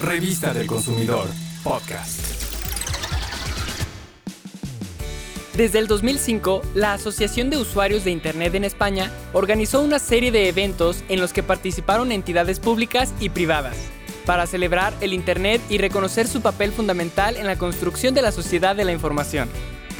Revista 0.00 0.54
del 0.54 0.66
Consumidor, 0.66 1.28
podcast. 1.62 2.20
Desde 5.54 5.78
el 5.78 5.88
2005, 5.88 6.62
la 6.74 6.94
Asociación 6.94 7.50
de 7.50 7.58
Usuarios 7.58 8.04
de 8.04 8.10
Internet 8.10 8.54
en 8.54 8.64
España 8.64 9.12
organizó 9.34 9.82
una 9.82 9.98
serie 9.98 10.32
de 10.32 10.48
eventos 10.48 11.04
en 11.10 11.20
los 11.20 11.34
que 11.34 11.42
participaron 11.42 12.12
entidades 12.12 12.60
públicas 12.60 13.12
y 13.20 13.28
privadas, 13.28 13.76
para 14.24 14.46
celebrar 14.46 14.94
el 15.02 15.12
Internet 15.12 15.60
y 15.68 15.76
reconocer 15.76 16.26
su 16.26 16.40
papel 16.40 16.72
fundamental 16.72 17.36
en 17.36 17.46
la 17.46 17.56
construcción 17.56 18.14
de 18.14 18.22
la 18.22 18.32
sociedad 18.32 18.74
de 18.74 18.86
la 18.86 18.92
información 18.92 19.50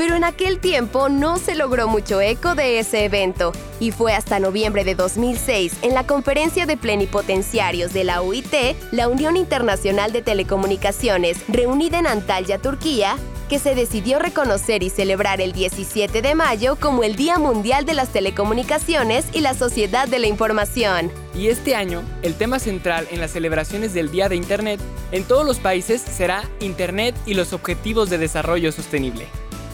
pero 0.01 0.17
en 0.17 0.25
aquel 0.25 0.61
tiempo 0.61 1.11
no 1.11 1.37
se 1.37 1.55
logró 1.55 1.87
mucho 1.87 2.23
eco 2.23 2.55
de 2.55 2.79
ese 2.79 3.05
evento 3.05 3.53
y 3.81 3.91
fue 3.91 4.15
hasta 4.15 4.41
noviembre 4.41 4.83
de 4.83 4.95
2006 4.95 5.75
en 5.83 5.93
la 5.93 6.07
conferencia 6.07 6.65
de 6.65 6.79
plenipotenciarios 6.79 7.93
de 7.93 8.05
la 8.05 8.23
UIT, 8.23 8.55
la 8.93 9.09
Unión 9.09 9.37
Internacional 9.37 10.11
de 10.11 10.23
Telecomunicaciones, 10.23 11.37
reunida 11.49 11.99
en 11.99 12.07
Antalya, 12.07 12.57
Turquía, 12.57 13.19
que 13.51 13.59
se 13.59 13.75
decidió 13.75 14.19
reconocer 14.19 14.83
y 14.83 14.89
celebrar 14.89 15.43
el 15.43 15.53
17 15.53 16.23
de 16.23 16.35
mayo 16.35 16.77
como 16.77 17.05
el 17.05 17.15
Día 17.15 17.39
Mundial 17.39 17.85
de 17.85 17.93
las 17.93 18.09
Telecomunicaciones 18.09 19.27
y 19.35 19.41
la 19.41 19.53
Sociedad 19.53 20.09
de 20.09 20.19
la 20.19 20.29
Información. 20.29 21.13
Y 21.35 21.49
este 21.49 21.75
año, 21.75 22.03
el 22.23 22.37
tema 22.37 22.59
central 22.59 23.07
en 23.11 23.21
las 23.21 23.33
celebraciones 23.33 23.93
del 23.93 24.11
Día 24.11 24.31
de 24.31 24.37
Internet 24.37 24.81
en 25.13 25.25
todos 25.25 25.45
los 25.45 25.59
países 25.59 26.01
será 26.01 26.49
Internet 26.61 27.15
y 27.27 27.35
los 27.35 27.53
Objetivos 27.53 28.09
de 28.09 28.17
Desarrollo 28.17 28.73
Sostenible. 28.73 29.27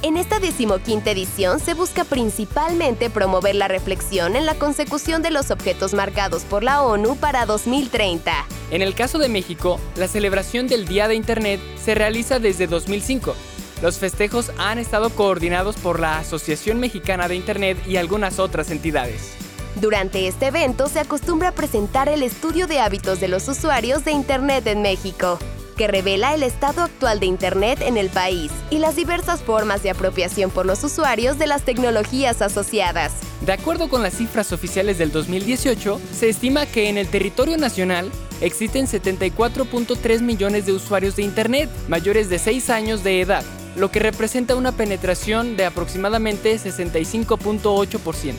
En 0.07 0.17
esta 0.17 0.39
decimoquinta 0.39 1.11
edición 1.11 1.59
se 1.59 1.75
busca 1.75 2.05
principalmente 2.05 3.11
promover 3.11 3.57
la 3.57 3.67
reflexión 3.67 4.37
en 4.37 4.47
la 4.47 4.55
consecución 4.55 5.21
de 5.21 5.33
los 5.33 5.51
objetos 5.51 5.95
marcados 5.95 6.45
por 6.45 6.63
la 6.63 6.81
ONU 6.83 7.17
para 7.17 7.45
2030. 7.45 8.33
En 8.71 8.83
el 8.83 8.95
caso 8.95 9.19
de 9.19 9.29
México, 9.29 9.81
la 9.97 10.07
celebración 10.07 10.69
del 10.69 10.87
Día 10.87 11.09
de 11.09 11.17
Internet 11.17 11.61
se 11.75 11.97
realiza 11.97 12.39
desde 12.39 12.69
2005. 12.69 13.35
Los 13.83 13.99
festejos 13.99 14.53
han 14.59 14.79
estado 14.79 15.11
coordinados 15.11 15.75
por 15.75 15.99
la 15.99 16.21
Asociación 16.21 16.79
Mexicana 16.79 17.27
de 17.27 17.35
Internet 17.35 17.77
y 17.85 17.97
algunas 17.97 18.39
otras 18.39 18.71
entidades. 18.71 19.33
Durante 19.75 20.29
este 20.29 20.47
evento 20.47 20.87
se 20.87 21.01
acostumbra 21.01 21.49
a 21.49 21.53
presentar 21.53 22.09
el 22.09 22.23
estudio 22.23 22.69
de 22.69 22.79
hábitos 22.79 23.19
de 23.19 23.27
los 23.27 23.49
usuarios 23.49 24.05
de 24.05 24.13
Internet 24.13 24.69
en 24.69 24.83
México, 24.83 25.41
que 25.77 25.87
revela 25.87 26.35
el 26.35 26.43
estado 26.43 26.83
actual 26.83 27.21
de 27.21 27.27
Internet 27.27 27.81
en 27.83 27.97
el 27.97 28.09
país 28.09 28.51
y 28.71 28.79
las 28.79 28.97
diversas 28.97 29.43
formas 29.43 29.83
de 29.83 29.91
apropiación 29.91 30.51
por 30.51 30.67
los 30.67 30.83
usuarios 30.83 31.39
de 31.39 31.47
las 31.47 31.63
tecnologías 31.63 32.43
asociadas. 32.43 33.13
De 33.43 33.53
acuerdo 33.53 33.89
con 33.89 34.03
las 34.03 34.15
cifras 34.15 34.53
oficiales 34.53 34.99
del 34.99 35.13
2018, 35.13 36.01
se 36.13 36.29
estima 36.29 36.67
que 36.67 36.89
en 36.89 36.99
el 36.99 37.09
territorio 37.09 37.57
nacional 37.59 38.11
existen 38.41 38.87
74.3 38.87 40.21
millones 40.21 40.67
de 40.67 40.73
usuarios 40.73 41.17
de 41.17 41.23
Internet 41.23 41.71
mayores 41.89 42.29
de 42.29 42.39
6 42.39 42.71
años 42.71 43.05
de 43.05 43.21
edad, 43.21 43.45
lo 43.77 43.91
que 43.91 44.01
representa 44.01 44.57
una 44.57 44.73
penetración 44.73 45.57
de 45.57 45.67
aproximadamente 45.67 46.57
65.8%. 46.57 48.35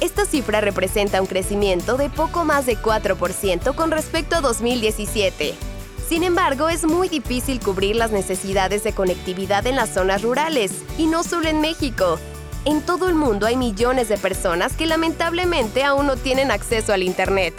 Esta 0.00 0.24
cifra 0.24 0.60
representa 0.60 1.20
un 1.20 1.26
crecimiento 1.26 1.96
de 1.96 2.08
poco 2.08 2.44
más 2.44 2.66
de 2.66 2.76
4% 2.76 3.74
con 3.74 3.90
respecto 3.90 4.36
a 4.36 4.40
2017. 4.40 5.54
Sin 6.08 6.24
embargo, 6.24 6.70
es 6.70 6.86
muy 6.86 7.10
difícil 7.10 7.60
cubrir 7.60 7.94
las 7.94 8.12
necesidades 8.12 8.82
de 8.82 8.94
conectividad 8.94 9.66
en 9.66 9.76
las 9.76 9.92
zonas 9.92 10.22
rurales, 10.22 10.72
y 10.96 11.06
no 11.06 11.22
solo 11.22 11.48
en 11.48 11.60
México. 11.60 12.18
En 12.64 12.80
todo 12.80 13.10
el 13.10 13.14
mundo 13.14 13.44
hay 13.44 13.56
millones 13.56 14.08
de 14.08 14.16
personas 14.16 14.72
que 14.72 14.86
lamentablemente 14.86 15.84
aún 15.84 16.06
no 16.06 16.16
tienen 16.16 16.50
acceso 16.50 16.94
al 16.94 17.02
Internet. 17.02 17.52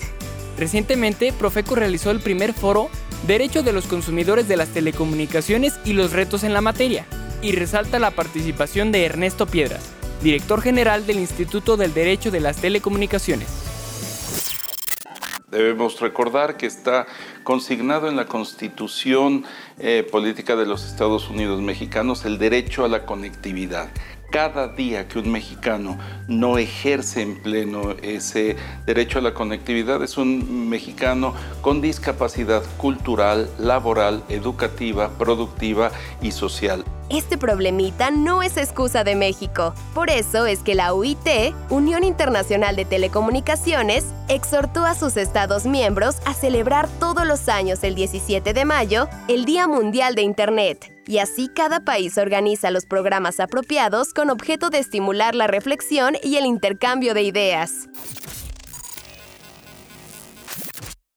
Recientemente, 0.58 1.32
Profeco 1.32 1.76
realizó 1.76 2.10
el 2.10 2.22
primer 2.22 2.54
foro 2.54 2.90
Derecho 3.28 3.62
de 3.62 3.72
los 3.74 3.86
consumidores 3.86 4.48
de 4.48 4.58
las 4.58 4.70
telecomunicaciones 4.70 5.74
y 5.86 5.94
los 5.94 6.12
retos 6.12 6.44
en 6.44 6.54
la 6.54 6.62
materia, 6.62 7.06
y 7.44 7.52
resalta 7.52 8.00
la 8.00 8.10
participación 8.10 8.92
de 8.92 9.06
Ernesto 9.06 9.46
Piedras, 9.46 9.84
director 10.24 10.62
general 10.62 11.06
del 11.06 11.20
Instituto 11.20 11.78
del 11.78 11.94
Derecho 11.94 12.32
de 12.32 12.40
las 12.40 12.58
Telecomunicaciones. 12.58 13.69
Debemos 15.52 16.00
recordar 16.00 16.58
que 16.58 16.68
está 16.68 17.08
consignado 17.44 18.08
en 18.08 18.16
la 18.16 18.26
Constitución 18.26 19.46
eh, 19.80 20.08
Política 20.10 20.56
de 20.56 20.68
los 20.68 20.86
Estados 20.86 21.28
Unidos 21.28 21.60
Mexicanos 21.62 22.24
el 22.26 22.38
derecho 22.38 22.86
a 22.86 22.88
la 22.88 23.06
conectividad. 23.08 23.90
Cada 24.32 24.68
día 24.68 25.08
que 25.08 25.18
un 25.18 25.32
mexicano 25.32 25.98
no 26.28 26.60
ejerce 26.60 27.24
en 27.24 27.42
pleno 27.42 27.96
ese 28.04 28.58
derecho 28.86 29.18
a 29.18 29.24
la 29.24 29.34
conectividad 29.34 30.04
es 30.04 30.20
un 30.20 30.70
mexicano 30.70 31.34
con 31.62 31.82
discapacidad 31.82 32.62
cultural, 32.78 33.50
laboral, 33.58 34.24
educativa, 34.30 35.10
productiva 35.18 35.92
y 36.22 36.32
social. 36.32 36.84
Este 37.10 37.40
problemita 37.40 38.12
no 38.12 38.44
es 38.44 38.56
excusa 38.56 39.04
de 39.04 39.16
México. 39.16 39.74
Por 39.96 40.12
eso 40.12 40.46
es 40.46 40.60
que 40.60 40.76
la 40.76 40.94
UIT, 40.94 41.56
Unión 41.72 42.04
Internacional 42.04 42.76
de 42.76 42.86
Telecomunicaciones, 42.86 44.06
exhortó 44.28 44.86
a 44.86 44.94
sus 44.94 45.18
Estados 45.18 45.66
miembros 45.66 46.18
a 46.26 46.36
celebrar 46.36 46.88
todos 47.00 47.26
los 47.26 47.50
años 47.50 47.84
el 47.84 47.96
17 47.96 48.54
de 48.54 48.64
mayo 48.64 49.10
el 49.28 49.46
Día 49.46 49.68
Mundial 49.68 50.14
de 50.14 50.22
Internet. 50.22 50.94
Y 51.08 51.18
así 51.18 51.50
cada 51.50 51.80
país 51.80 52.16
organiza 52.20 52.70
los 52.70 52.86
programas 52.86 53.40
apropiados 53.40 54.14
con 54.14 54.30
objeto 54.30 54.70
de 54.70 54.78
estimular 54.78 55.34
la 55.34 55.48
reflexión 55.48 56.16
y 56.22 56.36
el 56.36 56.46
intercambio 56.46 57.16
de 57.16 57.24
ideas. 57.24 57.90